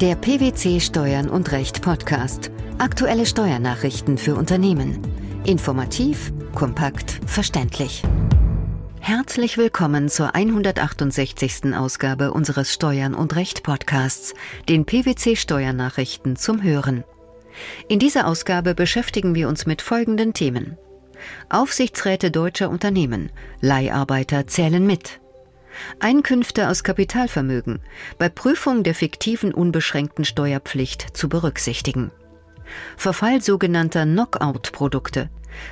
Der 0.00 0.14
PwC 0.14 0.80
Steuern 0.80 1.28
und 1.28 1.52
Recht 1.52 1.82
Podcast. 1.82 2.50
Aktuelle 2.78 3.26
Steuernachrichten 3.26 4.16
für 4.16 4.34
Unternehmen. 4.34 4.98
Informativ, 5.44 6.32
kompakt, 6.54 7.20
verständlich. 7.26 8.02
Herzlich 8.98 9.58
willkommen 9.58 10.08
zur 10.08 10.34
168. 10.34 11.76
Ausgabe 11.76 12.32
unseres 12.32 12.72
Steuern 12.72 13.12
und 13.14 13.36
Recht 13.36 13.62
Podcasts, 13.62 14.32
den 14.70 14.86
PwC 14.86 15.36
Steuernachrichten 15.36 16.36
zum 16.36 16.62
Hören. 16.62 17.04
In 17.86 17.98
dieser 17.98 18.26
Ausgabe 18.26 18.74
beschäftigen 18.74 19.34
wir 19.34 19.48
uns 19.50 19.66
mit 19.66 19.82
folgenden 19.82 20.32
Themen. 20.32 20.78
Aufsichtsräte 21.50 22.30
deutscher 22.30 22.70
Unternehmen, 22.70 23.30
Leiharbeiter 23.60 24.46
zählen 24.46 24.86
mit. 24.86 25.20
Einkünfte 25.98 26.68
aus 26.68 26.84
Kapitalvermögen 26.84 27.80
bei 28.18 28.28
Prüfung 28.28 28.82
der 28.82 28.94
fiktiven 28.94 29.52
unbeschränkten 29.54 30.24
Steuerpflicht 30.24 31.16
zu 31.16 31.28
berücksichtigen. 31.28 32.10
Verfall 32.96 33.42
sogenannter 33.42 34.04
Knockout-Produkte. 34.04 35.30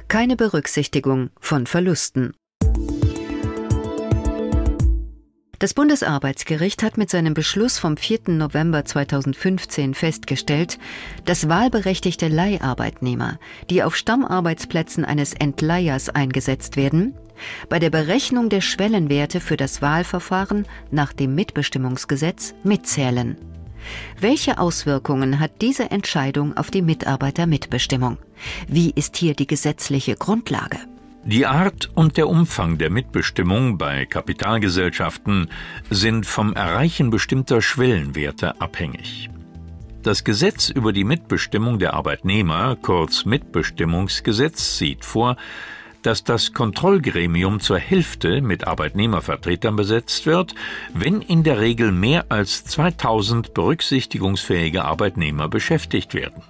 Keine 0.08 0.36
Berücksichtigung 0.36 1.30
von 1.40 1.66
Verlusten. 1.66 2.34
Das 5.60 5.74
Bundesarbeitsgericht 5.74 6.84
hat 6.84 6.98
mit 6.98 7.10
seinem 7.10 7.34
Beschluss 7.34 7.78
vom 7.78 7.96
4. 7.96 8.28
November 8.28 8.84
2015 8.84 9.94
festgestellt, 9.94 10.78
dass 11.24 11.48
wahlberechtigte 11.48 12.28
Leiharbeitnehmer, 12.28 13.40
die 13.68 13.82
auf 13.82 13.96
Stammarbeitsplätzen 13.96 15.04
eines 15.04 15.34
Entleihers 15.34 16.10
eingesetzt 16.10 16.76
werden, 16.76 17.14
bei 17.68 17.78
der 17.78 17.90
Berechnung 17.90 18.48
der 18.48 18.60
Schwellenwerte 18.60 19.40
für 19.40 19.56
das 19.56 19.82
Wahlverfahren 19.82 20.66
nach 20.90 21.12
dem 21.12 21.34
Mitbestimmungsgesetz 21.34 22.54
mitzählen. 22.64 23.36
Welche 24.20 24.58
Auswirkungen 24.58 25.40
hat 25.40 25.60
diese 25.60 25.90
Entscheidung 25.90 26.56
auf 26.56 26.70
die 26.70 26.82
Mitarbeitermitbestimmung? 26.82 28.18
Wie 28.66 28.90
ist 28.94 29.16
hier 29.16 29.34
die 29.34 29.46
gesetzliche 29.46 30.16
Grundlage? 30.16 30.78
Die 31.24 31.46
Art 31.46 31.90
und 31.94 32.16
der 32.16 32.28
Umfang 32.28 32.78
der 32.78 32.90
Mitbestimmung 32.90 33.76
bei 33.76 34.06
Kapitalgesellschaften 34.06 35.50
sind 35.90 36.26
vom 36.26 36.54
Erreichen 36.54 37.10
bestimmter 37.10 37.60
Schwellenwerte 37.60 38.60
abhängig. 38.60 39.28
Das 40.02 40.24
Gesetz 40.24 40.70
über 40.70 40.92
die 40.92 41.04
Mitbestimmung 41.04 41.78
der 41.78 41.94
Arbeitnehmer, 41.94 42.76
kurz 42.80 43.24
Mitbestimmungsgesetz, 43.24 44.78
sieht 44.78 45.04
vor, 45.04 45.36
dass 46.02 46.24
das 46.24 46.52
Kontrollgremium 46.52 47.60
zur 47.60 47.78
Hälfte 47.78 48.40
mit 48.40 48.66
Arbeitnehmervertretern 48.66 49.76
besetzt 49.76 50.26
wird, 50.26 50.54
wenn 50.94 51.22
in 51.22 51.42
der 51.42 51.60
Regel 51.60 51.92
mehr 51.92 52.26
als 52.28 52.64
2000 52.64 53.54
berücksichtigungsfähige 53.54 54.84
Arbeitnehmer 54.84 55.48
beschäftigt 55.48 56.14
werden. 56.14 56.42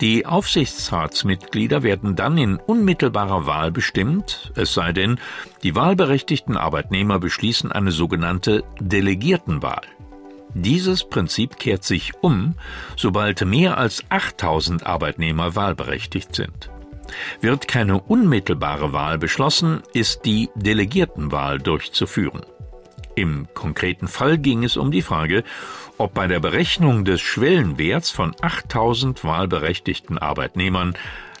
Die 0.00 0.26
Aufsichtsratsmitglieder 0.26 1.84
werden 1.84 2.16
dann 2.16 2.36
in 2.36 2.56
unmittelbarer 2.56 3.46
Wahl 3.46 3.70
bestimmt, 3.70 4.52
es 4.56 4.74
sei 4.74 4.92
denn, 4.92 5.20
die 5.62 5.76
wahlberechtigten 5.76 6.56
Arbeitnehmer 6.56 7.20
beschließen 7.20 7.70
eine 7.70 7.92
sogenannte 7.92 8.64
Delegiertenwahl. 8.80 9.82
Dieses 10.52 11.04
Prinzip 11.04 11.58
kehrt 11.58 11.84
sich 11.84 12.12
um, 12.22 12.54
sobald 12.96 13.44
mehr 13.44 13.78
als 13.78 14.04
8000 14.08 14.84
Arbeitnehmer 14.84 15.54
wahlberechtigt 15.54 16.34
sind. 16.34 16.70
Wird 17.40 17.68
keine 17.68 18.00
unmittelbare 18.00 18.92
Wahl 18.92 19.18
beschlossen, 19.18 19.82
ist 19.92 20.24
die 20.24 20.50
Delegiertenwahl 20.54 21.58
durchzuführen. 21.58 22.42
Im 23.16 23.46
konkreten 23.54 24.08
Fall 24.08 24.38
ging 24.38 24.64
es 24.64 24.76
um 24.76 24.90
die 24.90 25.02
Frage, 25.02 25.44
ob 25.98 26.14
bei 26.14 26.26
der 26.26 26.40
Berechnung 26.40 27.04
des 27.04 27.20
Schwellenwerts 27.20 28.10
von 28.10 28.34
8000 28.40 29.24
wahlberechtigten 29.24 30.18
Arbeitnehmern 30.18 30.94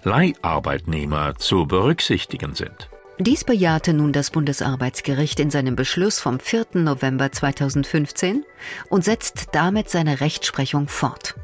Leiharbeitnehmer 0.04 1.34
zu 1.36 1.66
berücksichtigen 1.66 2.54
sind. 2.54 2.88
Dies 3.18 3.44
bejahte 3.44 3.94
nun 3.94 4.12
das 4.12 4.30
Bundesarbeitsgericht 4.30 5.38
in 5.38 5.50
seinem 5.50 5.76
Beschluss 5.76 6.20
vom 6.20 6.40
4. 6.40 6.66
November 6.74 7.30
2015 7.30 8.44
und 8.88 9.04
setzt 9.04 9.50
damit 9.52 9.88
seine 9.88 10.20
Rechtsprechung 10.20 10.88
fort. 10.88 11.36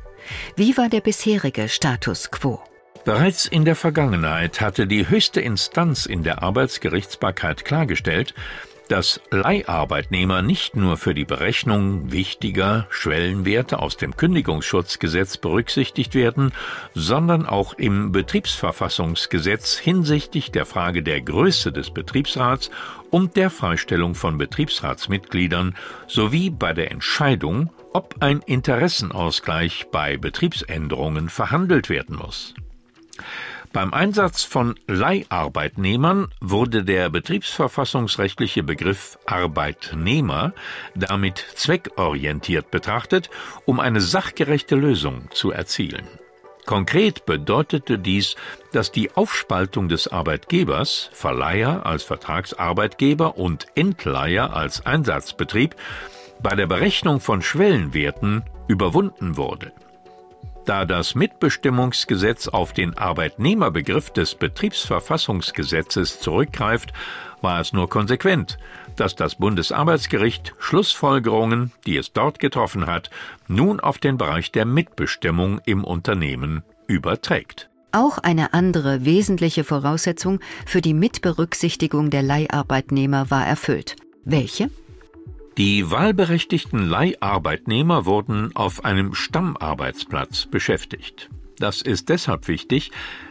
Wie 0.56 0.76
war 0.76 0.88
der 0.88 1.00
bisherige 1.00 1.68
Status 1.68 2.30
quo? 2.30 2.60
Bereits 3.04 3.46
in 3.46 3.64
der 3.64 3.76
Vergangenheit 3.76 4.60
hatte 4.60 4.86
die 4.86 5.08
höchste 5.08 5.40
Instanz 5.40 6.04
in 6.04 6.22
der 6.22 6.42
Arbeitsgerichtsbarkeit 6.42 7.64
klargestellt, 7.64 8.34
dass 8.90 9.20
Leiharbeitnehmer 9.30 10.42
nicht 10.42 10.74
nur 10.74 10.96
für 10.96 11.14
die 11.14 11.24
Berechnung 11.24 12.10
wichtiger 12.10 12.86
Schwellenwerte 12.90 13.78
aus 13.78 13.96
dem 13.96 14.16
Kündigungsschutzgesetz 14.16 15.36
berücksichtigt 15.36 16.14
werden, 16.14 16.52
sondern 16.92 17.46
auch 17.46 17.74
im 17.74 18.10
Betriebsverfassungsgesetz 18.10 19.78
hinsichtlich 19.78 20.50
der 20.50 20.66
Frage 20.66 21.02
der 21.02 21.20
Größe 21.20 21.70
des 21.72 21.90
Betriebsrats 21.92 22.70
und 23.10 23.36
der 23.36 23.48
Freistellung 23.48 24.14
von 24.14 24.38
Betriebsratsmitgliedern 24.38 25.76
sowie 26.08 26.50
bei 26.50 26.72
der 26.74 26.90
Entscheidung, 26.90 27.70
ob 27.92 28.16
ein 28.20 28.40
Interessenausgleich 28.40 29.86
bei 29.90 30.16
Betriebsänderungen 30.16 31.28
verhandelt 31.28 31.88
werden 31.88 32.16
muss. 32.16 32.54
Beim 33.72 33.94
Einsatz 33.94 34.42
von 34.42 34.74
Leiharbeitnehmern 34.88 36.28
wurde 36.40 36.82
der 36.82 37.08
betriebsverfassungsrechtliche 37.08 38.64
Begriff 38.64 39.16
Arbeitnehmer 39.26 40.52
damit 40.96 41.38
zweckorientiert 41.54 42.70
betrachtet, 42.72 43.30
um 43.66 43.78
eine 43.78 44.00
sachgerechte 44.00 44.74
Lösung 44.74 45.28
zu 45.32 45.52
erzielen. 45.52 46.06
Konkret 46.66 47.26
bedeutete 47.26 47.98
dies, 47.98 48.36
dass 48.72 48.92
die 48.92 49.12
Aufspaltung 49.16 49.88
des 49.88 50.08
Arbeitgebers, 50.08 51.10
Verleiher 51.12 51.86
als 51.86 52.02
Vertragsarbeitgeber 52.02 53.36
und 53.38 53.66
Entleiher 53.74 54.54
als 54.54 54.84
Einsatzbetrieb, 54.84 55.74
bei 56.42 56.54
der 56.54 56.66
Berechnung 56.66 57.20
von 57.20 57.42
Schwellenwerten 57.42 58.44
überwunden 58.68 59.36
wurde. 59.36 59.72
Da 60.64 60.84
das 60.84 61.14
Mitbestimmungsgesetz 61.14 62.46
auf 62.48 62.72
den 62.72 62.96
Arbeitnehmerbegriff 62.96 64.10
des 64.10 64.34
Betriebsverfassungsgesetzes 64.34 66.20
zurückgreift, 66.20 66.92
war 67.40 67.60
es 67.60 67.72
nur 67.72 67.88
konsequent, 67.88 68.58
dass 68.96 69.16
das 69.16 69.36
Bundesarbeitsgericht 69.36 70.54
Schlussfolgerungen, 70.58 71.72
die 71.86 71.96
es 71.96 72.12
dort 72.12 72.38
getroffen 72.38 72.86
hat, 72.86 73.10
nun 73.48 73.80
auf 73.80 73.98
den 73.98 74.18
Bereich 74.18 74.52
der 74.52 74.66
Mitbestimmung 74.66 75.60
im 75.64 75.84
Unternehmen 75.84 76.62
überträgt. 76.86 77.70
Auch 77.92 78.18
eine 78.18 78.52
andere 78.54 79.04
wesentliche 79.04 79.64
Voraussetzung 79.64 80.40
für 80.66 80.80
die 80.80 80.94
Mitberücksichtigung 80.94 82.10
der 82.10 82.22
Leiharbeitnehmer 82.22 83.30
war 83.30 83.46
erfüllt. 83.46 83.96
Welche? 84.24 84.70
Die 85.58 85.90
wahlberechtigten 85.90 86.88
Leiharbeitnehmer 86.88 88.06
wurden 88.06 88.54
auf 88.54 88.84
einem 88.84 89.14
Stammarbeitsplatz 89.14 90.46
beschäftigt. 90.46 91.28
Das 91.58 91.82
ist 91.82 92.08
deshalb 92.08 92.48
wichtig, 92.48 92.90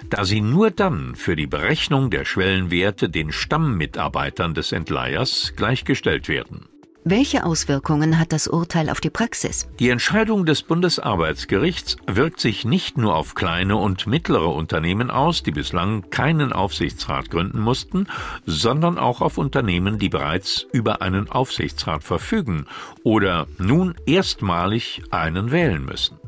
da 0.09 0.24
sie 0.25 0.41
nur 0.41 0.69
dann 0.69 1.16
für 1.16 1.35
die 1.35 1.47
Berechnung 1.47 2.12
der 2.12 2.25
Schwellenwerte 2.25 3.09
den 3.09 3.31
Stammmitarbeitern 3.31 4.53
des 4.53 4.72
Entleihers 4.72 5.53
gleichgestellt 5.56 6.28
werden. 6.28 6.68
Welche 7.12 7.44
Auswirkungen 7.44 8.20
hat 8.20 8.31
das 8.31 8.47
Urteil 8.47 8.88
auf 8.88 9.02
die 9.02 9.09
Praxis? 9.09 9.68
Die 9.80 9.90
Entscheidung 9.90 10.46
des 10.46 10.62
Bundesarbeitsgerichts 10.62 11.97
wirkt 12.06 12.40
sich 12.40 12.66
nicht 12.66 13.00
nur 13.00 13.16
auf 13.16 13.34
kleine 13.34 13.78
und 13.78 14.06
mittlere 14.06 14.53
Unternehmen 14.53 15.09
aus, 15.09 15.42
die 15.42 15.50
bislang 15.50 16.12
keinen 16.12 16.53
Aufsichtsrat 16.53 17.31
gründen 17.31 17.62
mussten, 17.62 18.06
sondern 18.46 19.00
auch 19.00 19.22
auf 19.22 19.40
Unternehmen, 19.40 19.97
die 19.97 20.09
bereits 20.09 20.68
über 20.72 21.02
einen 21.02 21.31
Aufsichtsrat 21.31 22.03
verfügen 22.03 22.68
oder 23.02 23.47
nun 23.58 23.96
erstmalig 24.06 25.02
einen 25.09 25.50
wählen 25.50 25.84
müssen. 25.84 26.20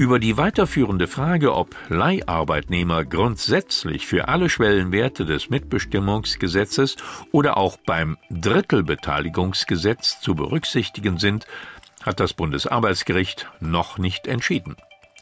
Über 0.00 0.18
die 0.18 0.38
weiterführende 0.38 1.06
Frage, 1.06 1.54
ob 1.54 1.76
Leiharbeitnehmer 1.90 3.04
grundsätzlich 3.04 4.06
für 4.06 4.28
alle 4.28 4.48
Schwellenwerte 4.48 5.26
des 5.26 5.50
Mitbestimmungsgesetzes 5.50 6.96
oder 7.32 7.58
auch 7.58 7.76
beim 7.84 8.16
Drittelbeteiligungsgesetz 8.30 10.18
zu 10.22 10.34
berücksichtigen 10.34 11.18
sind, 11.18 11.46
hat 12.02 12.18
das 12.18 12.32
Bundesarbeitsgericht 12.32 13.50
noch 13.60 13.98
nicht 13.98 14.26
entschieden. 14.26 14.76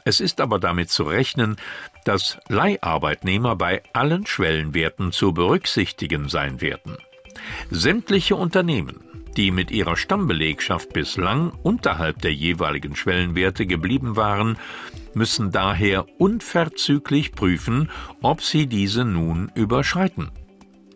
Es 0.04 0.20
ist 0.20 0.40
aber 0.40 0.60
damit 0.60 0.90
zu 0.90 1.02
rechnen, 1.02 1.56
dass 2.04 2.38
Leiharbeitnehmer 2.46 3.56
bei 3.56 3.82
allen 3.94 4.26
Schwellenwerten 4.26 5.10
zu 5.10 5.32
berücksichtigen 5.32 6.28
sein 6.28 6.60
werden. 6.60 6.96
Sämtliche 7.68 8.36
Unternehmen, 8.36 9.00
die 9.38 9.52
mit 9.52 9.70
ihrer 9.70 9.96
Stammbelegschaft 9.96 10.92
bislang 10.92 11.52
unterhalb 11.62 12.20
der 12.20 12.34
jeweiligen 12.34 12.96
Schwellenwerte 12.96 13.66
geblieben 13.66 14.16
waren, 14.16 14.58
müssen 15.14 15.52
daher 15.52 16.06
unverzüglich 16.18 17.32
prüfen, 17.32 17.88
ob 18.20 18.42
sie 18.42 18.66
diese 18.66 19.04
nun 19.04 19.50
überschreiten. 19.54 20.30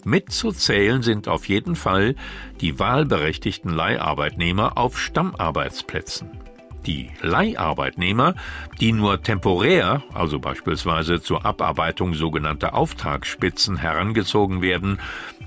Mitzuzählen 0.04 1.02
sind 1.02 1.28
auf 1.28 1.48
jeden 1.48 1.76
Fall 1.76 2.16
die 2.60 2.80
wahlberechtigten 2.80 3.72
Leiharbeitnehmer 3.72 4.76
auf 4.76 4.98
Stammarbeitsplätzen. 4.98 6.28
Die 6.84 7.10
Leiharbeitnehmer, 7.20 8.34
die 8.80 8.92
nur 8.92 9.22
temporär, 9.22 10.02
also 10.12 10.40
beispielsweise 10.40 11.22
zur 11.22 11.46
Abarbeitung 11.46 12.14
sogenannter 12.14 12.74
Auftragsspitzen 12.74 13.76
herangezogen 13.76 14.62
werden, 14.62 14.98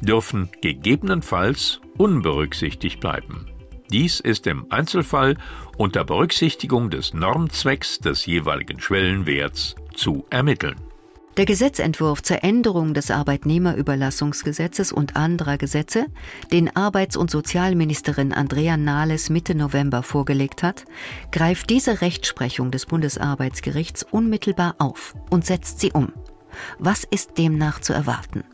dürfen 0.01 0.47
gegebenenfalls 0.61 1.81
unberücksichtigt 1.97 2.99
bleiben. 2.99 3.47
Dies 3.91 4.19
ist 4.19 4.47
im 4.47 4.71
Einzelfall 4.71 5.37
unter 5.77 6.03
Berücksichtigung 6.03 6.89
des 6.89 7.13
Normzwecks 7.13 7.99
des 7.99 8.25
jeweiligen 8.25 8.79
Schwellenwerts 8.79 9.75
zu 9.93 10.25
ermitteln. 10.29 10.75
Der 11.37 11.45
Gesetzentwurf 11.45 12.23
zur 12.23 12.45
Änderung 12.45 12.93
des 12.93 13.11
Arbeitnehmerüberlassungsgesetzes 13.11 14.93
und 14.93 15.17
anderer 15.17 15.57
Gesetze, 15.57 16.05
den 16.53 16.73
Arbeits- 16.77 17.17
und 17.17 17.29
Sozialministerin 17.29 18.31
Andrea 18.31 18.77
Nahles 18.77 19.29
Mitte 19.29 19.53
November 19.53 20.01
vorgelegt 20.01 20.63
hat, 20.63 20.85
greift 21.33 21.69
diese 21.69 21.99
Rechtsprechung 21.99 22.71
des 22.71 22.85
Bundesarbeitsgerichts 22.85 24.03
unmittelbar 24.03 24.75
auf 24.79 25.13
und 25.29 25.45
setzt 25.45 25.81
sie 25.81 25.91
um. 25.91 26.13
Was 26.79 27.03
ist 27.03 27.37
demnach 27.37 27.81
zu 27.81 27.91
erwarten? 27.91 28.45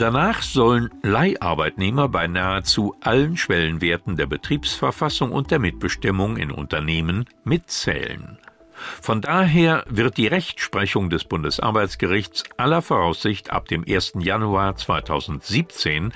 Danach 0.00 0.40
sollen 0.40 0.88
Leiharbeitnehmer 1.02 2.08
bei 2.08 2.26
nahezu 2.26 2.96
allen 3.02 3.36
Schwellenwerten 3.36 4.16
der 4.16 4.24
Betriebsverfassung 4.24 5.30
und 5.30 5.50
der 5.50 5.58
Mitbestimmung 5.58 6.38
in 6.38 6.50
Unternehmen 6.50 7.26
mitzählen. 7.44 8.38
Von 8.72 9.20
daher 9.20 9.84
wird 9.90 10.16
die 10.16 10.26
Rechtsprechung 10.26 11.10
des 11.10 11.24
Bundesarbeitsgerichts 11.24 12.44
aller 12.56 12.80
Voraussicht 12.80 13.50
ab 13.50 13.68
dem 13.68 13.84
1. 13.86 14.14
Januar 14.20 14.74
2017 14.74 16.14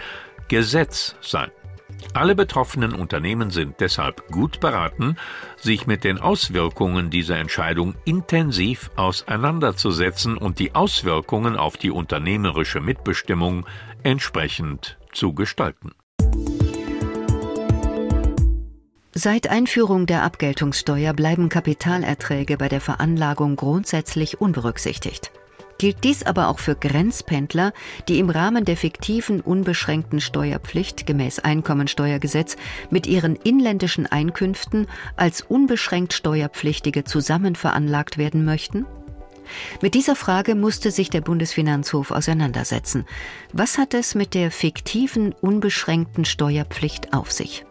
Gesetz 0.49 1.15
sein. 1.21 1.51
Alle 2.13 2.35
betroffenen 2.35 2.93
Unternehmen 2.93 3.51
sind 3.51 3.81
deshalb 3.81 4.29
gut 4.31 4.61
beraten, 4.61 5.17
sich 5.57 5.87
mit 5.87 6.05
den 6.05 6.19
Auswirkungen 6.19 7.11
dieser 7.11 7.39
Entscheidung 7.39 7.95
intensiv 8.05 8.91
auseinanderzusetzen 8.97 10.37
und 10.37 10.59
die 10.59 10.75
Auswirkungen 10.75 11.57
auf 11.57 11.77
die 11.77 11.91
unternehmerische 11.91 12.81
Mitbestimmung 12.81 13.67
entsprechend 14.03 14.99
zu 15.13 15.33
gestalten. 15.33 15.93
Seit 19.17 19.49
Einführung 19.49 20.07
der 20.07 20.25
Abgeltungssteuer 20.25 21.13
bleiben 21.13 21.49
Kapitalerträge 21.49 22.57
bei 22.57 22.69
der 22.69 22.81
Veranlagung 22.81 23.55
grundsätzlich 23.55 24.41
unberücksichtigt. 24.41 25.31
Gilt 25.79 26.05
dies 26.05 26.23
aber 26.23 26.49
auch 26.49 26.59
für 26.59 26.77
Grenzpendler, 26.77 27.73
die 28.09 28.19
im 28.19 28.31
Rahmen 28.31 28.65
der 28.65 28.77
fiktiven 28.77 29.41
unbeschränkten 29.41 30.21
Steuerpflicht 30.21 31.07
gemäß 31.07 31.41
Einkommensteuergesetz 31.41 32.57
mit 32.91 33.07
ihren 33.07 33.37
inländischen 33.37 34.07
Einkünften 34.07 34.87
als 35.17 35.43
unbeschränkt 35.43 36.13
Steuerpflichtige 36.13 37.05
zusammen 37.05 37.57
veranlagt 37.57 38.19
werden 38.19 38.45
möchten? 38.45 38.87
Mit 39.83 39.95
dieser 39.95 40.17
Frage 40.17 40.55
musste 40.55 40.91
sich 40.91 41.11
der 41.11 41.21
Bundesfinanzhof 41.21 42.11
auseinandersetzen. 42.11 43.05
Was 43.53 43.79
hat 43.79 43.95
es 43.95 44.15
mit 44.15 44.35
der 44.35 44.51
fiktiven 44.51 45.33
unbeschränkten 45.33 46.25
Steuerpflicht 46.25 47.13
auf 47.13 47.31
sich? 47.31 47.65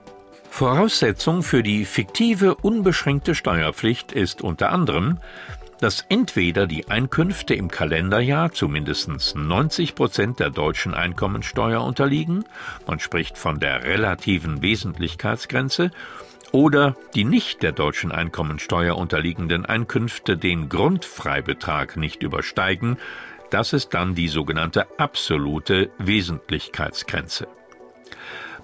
Voraussetzung 0.49 1.41
für 1.41 1.63
die 1.63 1.83
fiktive 1.83 2.53
unbeschränkte 2.53 3.33
Steuerpflicht 3.33 4.11
ist 4.11 4.43
unter 4.43 4.71
anderem, 4.71 5.17
dass 5.79 6.05
entweder 6.09 6.67
die 6.67 6.89
Einkünfte 6.89 7.53
im 7.53 7.69
Kalenderjahr 7.69 8.51
zu 8.51 8.67
mindestens 8.67 9.35
90 9.35 9.95
Prozent 9.95 10.39
der 10.39 10.49
deutschen 10.49 10.93
Einkommensteuer 10.93 11.83
unterliegen, 11.83 12.45
man 12.87 12.99
spricht 12.99 13.37
von 13.37 13.59
der 13.59 13.83
relativen 13.83 14.61
Wesentlichkeitsgrenze, 14.61 15.91
oder 16.51 16.95
die 17.15 17.25
nicht 17.25 17.63
der 17.63 17.71
deutschen 17.71 18.11
Einkommensteuer 18.11 18.95
unterliegenden 18.95 19.65
Einkünfte 19.65 20.37
den 20.37 20.69
Grundfreibetrag 20.69 21.97
nicht 21.97 22.21
übersteigen, 22.21 22.97
das 23.49 23.73
ist 23.73 23.93
dann 23.93 24.15
die 24.15 24.27
sogenannte 24.27 24.87
absolute 24.99 25.91
Wesentlichkeitsgrenze. 25.97 27.47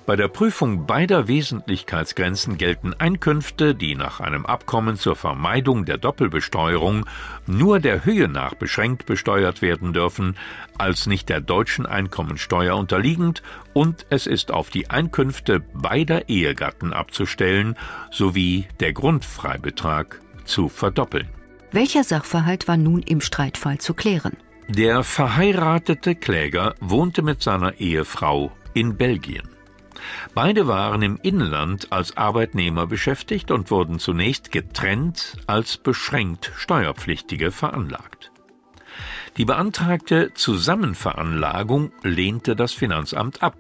Bei 0.10 0.16
der 0.16 0.28
Prüfung 0.28 0.88
beider 0.88 1.28
Wesentlichkeitsgrenzen 1.28 2.58
gelten 2.58 2.96
Einkünfte, 2.96 3.76
die 3.76 3.94
nach 3.94 4.20
einem 4.20 4.44
Abkommen 4.44 4.98
zur 4.98 5.16
Vermeidung 5.16 5.86
der 5.86 6.00
Doppelbesteuerung 6.00 7.06
nur 7.46 7.80
der 7.80 8.06
Höhe 8.06 8.28
nach 8.28 8.56
beschränkt 8.56 9.06
besteuert 9.06 9.62
werden 9.62 9.94
dürfen, 9.94 10.36
als 10.80 11.06
nicht 11.06 11.30
der 11.30 11.42
deutschen 11.42 11.86
Einkommensteuer 11.86 12.76
unterliegend 12.76 13.44
und 13.74 14.08
es 14.10 14.26
ist 14.26 14.52
auf 14.52 14.72
die 14.72 14.90
Einkünfte 14.90 15.60
beider 15.60 16.28
Ehegatten 16.28 16.92
abzustellen 16.92 17.76
sowie 18.10 18.68
der 18.80 18.94
Grundfreibetrag 18.94 20.22
zu 20.44 20.70
verdoppeln. 20.70 21.30
Welcher 21.72 22.04
Sachverhalt 22.04 22.68
war 22.68 22.78
nun 22.78 23.04
im 23.04 23.22
Streitfall 23.22 23.78
zu 23.78 23.94
klären? 23.94 24.38
Der 24.70 25.04
verheiratete 25.04 26.16
Kläger 26.16 26.74
wohnte 26.80 27.22
mit 27.22 27.44
seiner 27.44 27.80
Ehefrau 27.80 28.52
in 28.74 28.98
Belgien. 28.98 29.48
Beide 30.34 30.68
waren 30.68 31.02
im 31.02 31.20
Inland 31.22 31.92
als 31.92 32.18
Arbeitnehmer 32.18 32.88
beschäftigt 32.88 33.52
und 33.52 33.72
wurden 33.72 34.00
zunächst 34.00 34.52
getrennt 34.52 35.38
als 35.48 35.78
beschränkt 35.78 36.52
Steuerpflichtige 36.56 37.52
veranlagt. 37.52 38.32
Die 39.38 39.46
beantragte 39.46 40.34
Zusammenveranlagung 40.34 41.92
lehnte 42.04 42.56
das 42.56 42.74
Finanzamt 42.74 43.42
ab. 43.42 43.56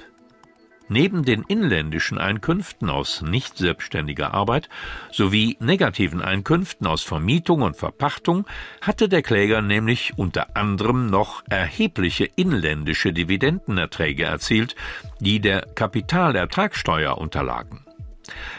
Neben 0.91 1.23
den 1.23 1.43
inländischen 1.43 2.17
Einkünften 2.17 2.89
aus 2.89 3.21
nicht 3.21 3.57
selbstständiger 3.57 4.33
Arbeit 4.33 4.69
sowie 5.11 5.55
negativen 5.59 6.19
Einkünften 6.21 6.87
aus 6.87 7.03
Vermietung 7.03 7.61
und 7.61 7.77
Verpachtung 7.77 8.47
hatte 8.81 9.07
der 9.07 9.21
Kläger 9.21 9.61
nämlich 9.61 10.13
unter 10.17 10.57
anderem 10.57 11.05
noch 11.05 11.43
erhebliche 11.47 12.25
inländische 12.35 13.13
Dividendenerträge 13.13 14.23
erzielt, 14.23 14.75
die 15.19 15.39
der 15.39 15.61
Kapitalertragssteuer 15.61 17.19
unterlagen. 17.19 17.85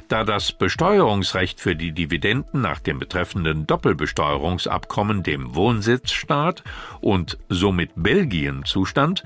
Da 0.09 0.25
das 0.25 0.53
Besteuerungsrecht 0.53 1.61
für 1.61 1.76
die 1.76 1.93
Dividenden 1.93 2.61
nach 2.61 2.81
dem 2.81 2.99
betreffenden 2.99 3.67
Doppelbesteuerungsabkommen 3.67 5.23
dem 5.23 5.55
Wohnsitzstaat 5.55 6.62
und 7.00 7.38
somit 7.49 7.91
Belgien 7.97 8.65
zustand, 8.65 9.23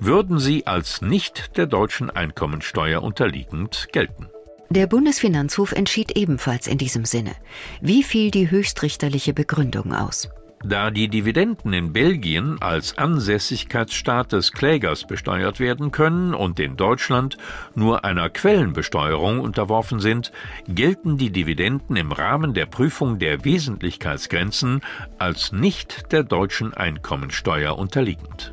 würden 0.00 0.38
sie 0.38 0.66
als 0.66 1.02
nicht 1.02 1.56
der 1.56 1.66
deutschen 1.66 2.10
Einkommensteuer 2.10 3.02
unterliegend 3.02 3.88
gelten. 3.92 4.28
Der 4.70 4.86
Bundesfinanzhof 4.86 5.72
entschied 5.72 6.16
ebenfalls 6.16 6.66
in 6.66 6.76
diesem 6.76 7.04
Sinne. 7.04 7.34
Wie 7.80 8.02
fiel 8.02 8.30
die 8.30 8.50
höchstrichterliche 8.50 9.32
Begründung 9.32 9.94
aus? 9.94 10.28
Da 10.64 10.90
die 10.90 11.08
Dividenden 11.08 11.72
in 11.72 11.92
Belgien 11.92 12.60
als 12.60 12.98
Ansässigkeitsstaat 12.98 14.32
des 14.32 14.52
Klägers 14.52 15.06
besteuert 15.06 15.60
werden 15.60 15.92
können 15.92 16.34
und 16.34 16.58
in 16.58 16.76
Deutschland 16.76 17.38
nur 17.76 18.04
einer 18.04 18.28
Quellenbesteuerung 18.28 19.38
unterworfen 19.38 20.00
sind, 20.00 20.32
gelten 20.66 21.16
die 21.16 21.30
Dividenden 21.30 21.94
im 21.94 22.10
Rahmen 22.10 22.54
der 22.54 22.66
Prüfung 22.66 23.20
der 23.20 23.44
Wesentlichkeitsgrenzen 23.44 24.80
als 25.18 25.52
nicht 25.52 26.10
der 26.10 26.24
deutschen 26.24 26.74
Einkommensteuer 26.74 27.78
unterliegend. 27.78 28.52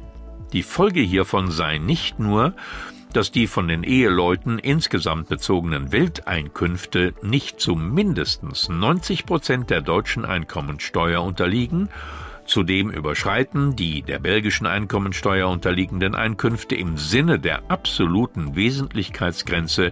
Die 0.55 0.63
Folge 0.63 1.01
hiervon 1.01 1.51
sei 1.51 1.79
nicht 1.79 2.17
nur, 2.17 2.53
dass 3.11 3.29
die 3.29 3.45
von 3.45 3.67
den 3.67 3.83
Eheleuten 3.83 4.57
insgesamt 4.57 5.27
bezogenen 5.27 5.91
Welteinkünfte 5.91 7.13
nicht 7.21 7.59
zu 7.59 7.75
mindestens 7.75 8.69
90 8.69 9.25
Prozent 9.25 9.69
der 9.69 9.81
deutschen 9.81 10.23
Einkommensteuer 10.23 11.21
unterliegen, 11.21 11.89
Zudem 12.45 12.91
überschreiten 12.91 13.75
die 13.75 14.03
der 14.03 14.19
belgischen 14.19 14.67
Einkommensteuer 14.67 15.49
unterliegenden 15.49 16.13
Einkünfte 16.13 16.75
im 16.75 16.95
Sinne 16.95 17.39
der 17.39 17.69
absoluten 17.71 18.55
Wesentlichkeitsgrenze 18.55 19.91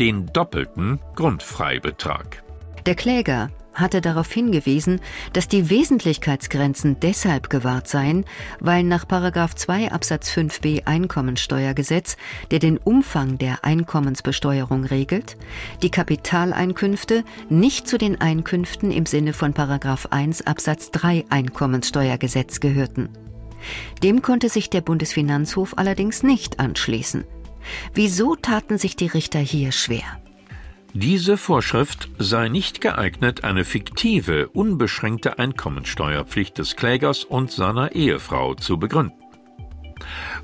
den 0.00 0.26
doppelten 0.32 1.00
Grundfreibetrag. 1.14 2.42
Der 2.86 2.94
Kläger 2.94 3.50
hatte 3.74 4.00
darauf 4.00 4.30
hingewiesen, 4.30 5.00
dass 5.32 5.48
die 5.48 5.70
Wesentlichkeitsgrenzen 5.70 6.98
deshalb 7.00 7.50
gewahrt 7.50 7.88
seien, 7.88 8.24
weil 8.60 8.82
nach 8.82 9.04
2 9.06 9.92
Absatz 9.92 10.30
5b 10.30 10.86
Einkommensteuergesetz, 10.86 12.16
der 12.50 12.58
den 12.58 12.78
Umfang 12.78 13.38
der 13.38 13.64
Einkommensbesteuerung 13.64 14.84
regelt, 14.84 15.36
die 15.82 15.90
Kapitaleinkünfte 15.90 17.24
nicht 17.48 17.88
zu 17.88 17.98
den 17.98 18.20
Einkünften 18.20 18.90
im 18.90 19.06
Sinne 19.06 19.32
von 19.32 19.54
1 20.10 20.46
Absatz 20.46 20.90
3 20.90 21.24
Einkommenssteuergesetz 21.28 22.60
gehörten. 22.60 23.08
Dem 24.02 24.22
konnte 24.22 24.48
sich 24.48 24.70
der 24.70 24.80
Bundesfinanzhof 24.80 25.78
allerdings 25.78 26.22
nicht 26.22 26.60
anschließen. 26.60 27.24
Wieso 27.94 28.34
taten 28.34 28.78
sich 28.78 28.96
die 28.96 29.06
Richter 29.06 29.38
hier 29.38 29.72
schwer? 29.72 30.04
Diese 30.94 31.38
Vorschrift 31.38 32.10
sei 32.18 32.48
nicht 32.48 32.82
geeignet, 32.82 33.44
eine 33.44 33.64
fiktive, 33.64 34.48
unbeschränkte 34.48 35.38
Einkommensteuerpflicht 35.38 36.58
des 36.58 36.76
Klägers 36.76 37.24
und 37.24 37.50
seiner 37.50 37.92
Ehefrau 37.92 38.54
zu 38.54 38.78
begründen. 38.78 39.16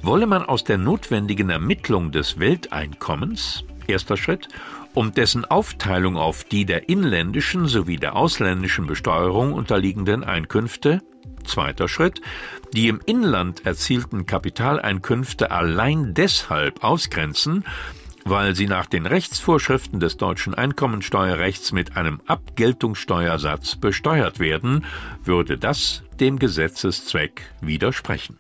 Wolle 0.00 0.26
man 0.26 0.44
aus 0.44 0.64
der 0.64 0.78
notwendigen 0.78 1.50
Ermittlung 1.50 2.12
des 2.12 2.38
Welteinkommens, 2.38 3.64
erster 3.86 4.16
Schritt, 4.16 4.48
und 4.94 5.18
dessen 5.18 5.44
Aufteilung 5.44 6.16
auf 6.16 6.44
die 6.44 6.64
der 6.64 6.88
inländischen 6.88 7.66
sowie 7.66 7.96
der 7.96 8.16
ausländischen 8.16 8.86
Besteuerung 8.86 9.52
unterliegenden 9.52 10.24
Einkünfte 10.24 11.02
Zweiter 11.48 11.88
Schritt, 11.88 12.20
die 12.74 12.88
im 12.88 13.00
Inland 13.06 13.64
erzielten 13.64 14.26
Kapitaleinkünfte 14.26 15.50
allein 15.50 16.14
deshalb 16.14 16.84
ausgrenzen, 16.84 17.64
weil 18.28 18.54
sie 18.54 18.66
nach 18.66 18.86
den 18.86 19.06
Rechtsvorschriften 19.06 20.00
des 20.00 20.16
deutschen 20.16 20.54
Einkommensteuerrechts 20.54 21.72
mit 21.72 21.96
einem 21.96 22.20
Abgeltungssteuersatz 22.26 23.76
besteuert 23.76 24.38
werden, 24.38 24.84
würde 25.24 25.58
das 25.58 26.02
dem 26.20 26.38
Gesetzeszweck 26.38 27.42
widersprechen. 27.60 28.38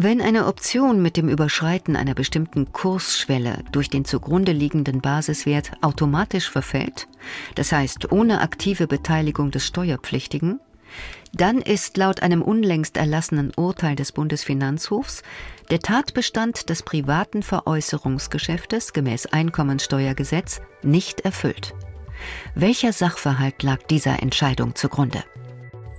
Wenn 0.00 0.20
eine 0.20 0.46
Option 0.46 1.02
mit 1.02 1.16
dem 1.16 1.28
Überschreiten 1.28 1.96
einer 1.96 2.14
bestimmten 2.14 2.72
Kursschwelle 2.72 3.64
durch 3.72 3.90
den 3.90 4.04
zugrunde 4.04 4.52
liegenden 4.52 5.00
Basiswert 5.00 5.72
automatisch 5.80 6.48
verfällt, 6.48 7.08
das 7.56 7.72
heißt 7.72 8.12
ohne 8.12 8.40
aktive 8.40 8.86
Beteiligung 8.86 9.50
des 9.50 9.66
Steuerpflichtigen, 9.66 10.60
dann 11.32 11.60
ist 11.60 11.96
laut 11.96 12.22
einem 12.22 12.42
unlängst 12.42 12.96
erlassenen 12.96 13.52
Urteil 13.56 13.96
des 13.96 14.12
Bundesfinanzhofs 14.12 15.22
der 15.70 15.80
Tatbestand 15.80 16.70
des 16.70 16.82
privaten 16.82 17.42
Veräußerungsgeschäftes 17.42 18.92
gemäß 18.92 19.26
Einkommensteuergesetz 19.26 20.60
nicht 20.82 21.20
erfüllt. 21.20 21.74
Welcher 22.54 22.92
Sachverhalt 22.92 23.62
lag 23.62 23.82
dieser 23.84 24.22
Entscheidung 24.22 24.74
zugrunde? 24.74 25.22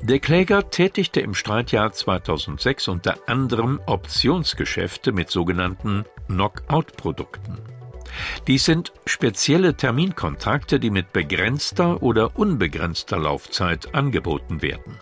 Der 0.01 0.19
Kläger 0.19 0.69
tätigte 0.69 1.19
im 1.19 1.34
Streitjahr 1.34 1.91
2006 1.91 2.88
unter 2.88 3.27
anderem 3.27 3.81
Optionsgeschäfte 3.86 5.12
mit 5.12 5.29
sogenannten 5.29 6.05
Knockout-Produkten. 6.27 7.78
Dies 8.47 8.65
sind 8.65 8.93
spezielle 9.05 9.75
Terminkontrakte, 9.75 10.79
die 10.79 10.89
mit 10.89 11.13
begrenzter 11.13 12.01
oder 12.01 12.37
unbegrenzter 12.37 13.17
Laufzeit 13.17 13.93
angeboten 13.93 14.61
werden. 14.61 14.99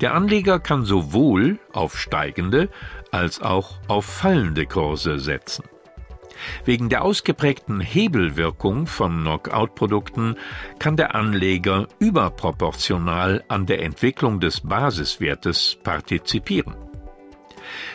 Der 0.00 0.14
Anleger 0.14 0.60
kann 0.60 0.84
sowohl 0.84 1.58
auf 1.72 1.98
steigende 1.98 2.68
als 3.10 3.40
auch 3.40 3.78
auf 3.88 4.04
fallende 4.04 4.66
Kurse 4.66 5.18
setzen. 5.18 5.64
Wegen 6.64 6.88
der 6.88 7.02
ausgeprägten 7.02 7.80
Hebelwirkung 7.80 8.86
von 8.86 9.20
Knockout-Produkten 9.20 10.36
kann 10.78 10.96
der 10.96 11.14
Anleger 11.14 11.88
überproportional 11.98 13.42
an 13.48 13.66
der 13.66 13.82
Entwicklung 13.82 14.38
des 14.38 14.60
Basiswertes 14.60 15.78
partizipieren. 15.82 16.74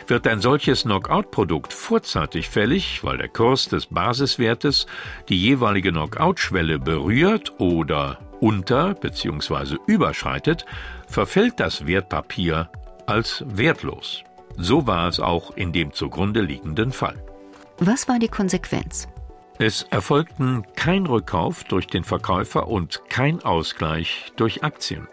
Wird 0.06 0.26
ein 0.26 0.40
solches 0.40 0.82
Knockout-Produkt 0.82 1.72
vorzeitig 1.72 2.48
fällig, 2.48 3.02
weil 3.04 3.18
der 3.18 3.28
Kurs 3.28 3.68
des 3.68 3.86
Basiswertes 3.86 4.86
die 5.28 5.40
jeweilige 5.40 5.90
Knockout-Schwelle 5.90 6.78
berührt 6.78 7.52
oder 7.58 8.18
unter 8.40 8.94
bzw. 8.94 9.76
überschreitet, 9.86 10.66
verfällt 11.06 11.60
das 11.60 11.86
Wertpapier 11.86 12.70
als 13.06 13.44
wertlos. 13.46 14.22
So 14.56 14.86
war 14.86 15.08
es 15.08 15.20
auch 15.20 15.56
in 15.56 15.72
dem 15.72 15.92
zugrunde 15.92 16.40
liegenden 16.40 16.92
Fall. 16.92 17.22
Was 17.78 18.08
war 18.08 18.18
die 18.18 18.28
Konsequenz? 18.28 19.08
Es 19.58 19.82
erfolgten 19.90 20.64
kein 20.76 21.06
Rückkauf 21.06 21.64
durch 21.64 21.86
den 21.86 22.04
Verkäufer 22.04 22.68
und 22.68 23.02
kein 23.08 23.44
Ausgleich 23.44 24.32
durch 24.36 24.64
Aktien. 24.64 25.06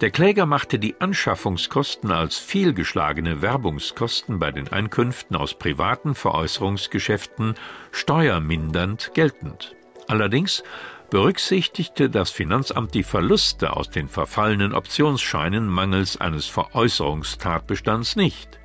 Der 0.00 0.10
Kläger 0.10 0.44
machte 0.44 0.80
die 0.80 1.00
Anschaffungskosten 1.00 2.10
als 2.10 2.36
fehlgeschlagene 2.38 3.42
Werbungskosten 3.42 4.40
bei 4.40 4.50
den 4.50 4.68
Einkünften 4.68 5.36
aus 5.36 5.54
privaten 5.54 6.16
Veräußerungsgeschäften 6.16 7.54
steuermindernd 7.92 9.12
geltend. 9.14 9.76
Allerdings 10.08 10.64
berücksichtigte 11.10 12.10
das 12.10 12.30
Finanzamt 12.30 12.92
die 12.94 13.04
Verluste 13.04 13.76
aus 13.76 13.88
den 13.88 14.08
verfallenen 14.08 14.74
Optionsscheinen 14.74 15.68
mangels 15.68 16.20
eines 16.20 16.46
Veräußerungstatbestands 16.46 18.16
nicht. 18.16 18.58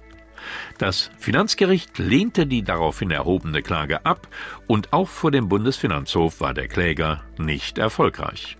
Das 0.80 1.12
Finanzgericht 1.20 2.00
lehnte 2.00 2.48
die 2.48 2.64
daraufhin 2.64 3.12
erhobene 3.12 3.62
Klage 3.62 4.04
ab 4.04 4.28
und 4.66 4.94
auch 4.94 5.10
vor 5.10 5.30
dem 5.30 5.48
Bundesfinanzhof 5.48 6.42
war 6.42 6.56
der 6.56 6.68
Kläger 6.68 7.22
nicht 7.38 7.78
erfolgreich. 7.78 8.58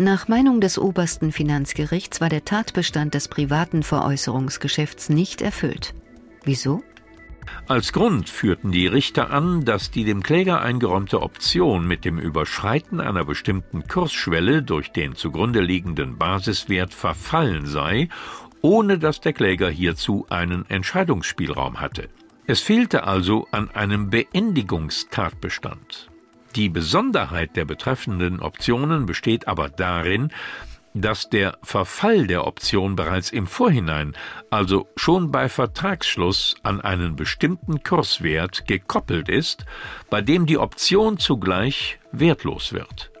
Nach 0.00 0.28
Meinung 0.28 0.62
des 0.62 0.78
obersten 0.78 1.30
Finanzgerichts 1.30 2.22
war 2.22 2.30
der 2.30 2.46
Tatbestand 2.46 3.12
des 3.12 3.28
privaten 3.28 3.82
Veräußerungsgeschäfts 3.82 5.10
nicht 5.10 5.42
erfüllt. 5.42 5.92
Wieso? 6.42 6.82
Als 7.68 7.92
Grund 7.92 8.30
führten 8.30 8.72
die 8.72 8.86
Richter 8.86 9.30
an, 9.30 9.66
dass 9.66 9.90
die 9.90 10.04
dem 10.04 10.22
Kläger 10.22 10.62
eingeräumte 10.62 11.20
Option 11.20 11.86
mit 11.86 12.06
dem 12.06 12.18
Überschreiten 12.18 12.98
einer 12.98 13.26
bestimmten 13.26 13.86
Kursschwelle 13.88 14.62
durch 14.62 14.90
den 14.90 15.16
zugrunde 15.16 15.60
liegenden 15.60 16.16
Basiswert 16.16 16.94
verfallen 16.94 17.66
sei 17.66 18.08
ohne 18.62 18.98
dass 18.98 19.20
der 19.20 19.34
Kläger 19.34 19.68
hierzu 19.68 20.26
einen 20.30 20.64
Entscheidungsspielraum 20.68 21.80
hatte. 21.80 22.08
Es 22.46 22.60
fehlte 22.60 23.04
also 23.04 23.46
an 23.52 23.70
einem 23.70 24.10
Beendigungstatbestand. 24.10 26.10
Die 26.56 26.68
Besonderheit 26.68 27.56
der 27.56 27.64
betreffenden 27.64 28.40
Optionen 28.40 29.06
besteht 29.06 29.46
aber 29.46 29.68
darin, 29.68 30.32
dass 30.94 31.30
der 31.30 31.56
Verfall 31.62 32.26
der 32.26 32.46
Option 32.46 32.96
bereits 32.96 33.30
im 33.30 33.46
Vorhinein, 33.46 34.16
also 34.50 34.88
schon 34.96 35.30
bei 35.30 35.48
Vertragsschluss, 35.48 36.56
an 36.64 36.80
einen 36.80 37.14
bestimmten 37.14 37.84
Kurswert 37.84 38.66
gekoppelt 38.66 39.28
ist, 39.28 39.64
bei 40.10 40.20
dem 40.20 40.46
die 40.46 40.58
Option 40.58 41.18
zugleich 41.18 41.98
wertlos 42.10 42.72
wird. 42.72 43.12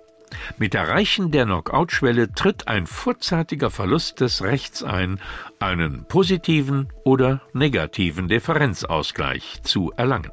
Mit 0.58 0.74
Erreichen 0.74 1.30
der 1.30 1.44
Knockout-Schwelle 1.44 2.32
tritt 2.32 2.66
ein 2.66 2.86
vorzeitiger 2.86 3.70
Verlust 3.70 4.20
des 4.20 4.42
Rechts 4.42 4.82
ein, 4.82 5.20
einen 5.58 6.04
positiven 6.06 6.88
oder 7.04 7.42
negativen 7.52 8.28
Differenzausgleich 8.28 9.62
zu 9.62 9.92
erlangen. 9.96 10.32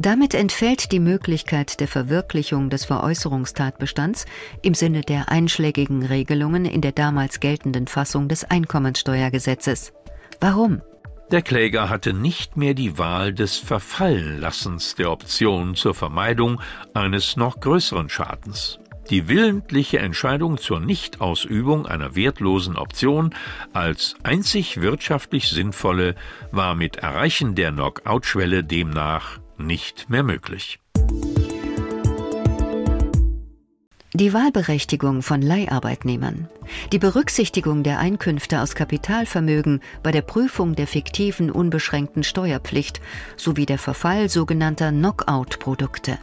Damit 0.00 0.32
entfällt 0.32 0.92
die 0.92 1.00
Möglichkeit 1.00 1.80
der 1.80 1.88
Verwirklichung 1.88 2.70
des 2.70 2.84
Veräußerungstatbestands 2.84 4.26
im 4.62 4.74
Sinne 4.74 5.00
der 5.00 5.28
einschlägigen 5.28 6.06
Regelungen 6.06 6.66
in 6.66 6.82
der 6.82 6.92
damals 6.92 7.40
geltenden 7.40 7.88
Fassung 7.88 8.28
des 8.28 8.44
Einkommensteuergesetzes. 8.44 9.92
Warum? 10.40 10.82
Der 11.32 11.42
Kläger 11.42 11.88
hatte 11.88 12.12
nicht 12.12 12.56
mehr 12.56 12.74
die 12.74 12.96
Wahl 12.96 13.34
des 13.34 13.56
Verfallenlassens 13.56 14.94
der 14.94 15.10
Option 15.10 15.74
zur 15.74 15.94
Vermeidung 15.94 16.60
eines 16.94 17.36
noch 17.36 17.58
größeren 17.58 18.08
Schadens. 18.08 18.78
Die 19.10 19.26
willentliche 19.26 19.98
Entscheidung 19.98 20.58
zur 20.58 20.78
Nichtausübung 20.78 21.86
einer 21.86 22.14
wertlosen 22.14 22.76
Option 22.76 23.34
als 23.72 24.14
einzig 24.22 24.80
wirtschaftlich 24.80 25.48
sinnvolle 25.48 26.14
war 26.52 26.76
mit 26.76 26.98
Erreichen 26.98 27.56
der 27.56 27.72
Knockout-Schwelle 27.72 28.62
demnach 28.62 29.40
nicht 29.58 30.08
mehr 30.10 30.22
möglich. 30.22 30.80
Die 34.14 34.32
Wahlberechtigung 34.32 35.22
von 35.22 35.42
Leiharbeitnehmern, 35.42 36.48
die 36.92 36.98
Berücksichtigung 36.98 37.82
der 37.82 37.98
Einkünfte 37.98 38.60
aus 38.62 38.74
Kapitalvermögen 38.74 39.80
bei 40.02 40.10
der 40.10 40.22
Prüfung 40.22 40.74
der 40.74 40.86
fiktiven 40.86 41.50
unbeschränkten 41.50 42.24
Steuerpflicht 42.24 43.00
sowie 43.36 43.66
der 43.66 43.78
Verfall 43.78 44.28
sogenannter 44.28 44.90
Knockout-Produkte. 44.90 46.18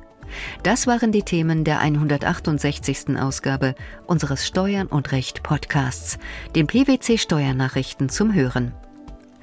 Das 0.63 0.87
waren 0.87 1.11
die 1.11 1.23
Themen 1.23 1.63
der 1.63 1.79
168. 1.79 3.17
Ausgabe 3.17 3.75
unseres 4.07 4.45
Steuern 4.45 4.87
und 4.87 5.11
Recht 5.11 5.43
Podcasts, 5.43 6.17
den 6.55 6.67
PwC 6.67 7.17
Steuernachrichten 7.17 8.09
zum 8.09 8.33
Hören. 8.33 8.73